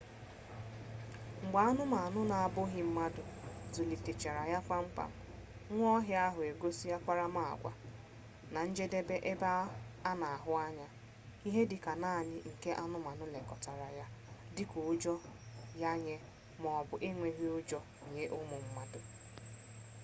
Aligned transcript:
mgbe 1.43 1.59
anumanu 1.69 2.19
na-abughi-mmadu 2.29 3.21
zulitechara 3.73 4.43
ya 4.53 4.59
kpam-kpam 4.65 5.11
nwa-ohia 5.73 6.19
ahu 6.27 6.39
egosi 6.51 6.87
akparama-agwa 6.97 7.71
na 8.53 8.59
njedebe 8.69 9.15
ebe 9.31 9.49
ana 10.09 10.25
ahu 10.35 10.51
anya 10.65 10.87
ihe 11.47 11.61
dika 11.71 11.91
nani 12.03 12.37
nke 12.53 12.69
anumanu-nlekota 12.83 13.73
ya 13.99 14.05
dika 14.55 14.77
ujo 14.91 15.15
ya 15.81 15.91
nye 16.05 16.17
maobu 16.63 16.95
enweghi 17.07 17.47
ujo 17.59 17.79
nye 18.13 18.25
umu 18.39 18.57
mmadu 18.65 19.01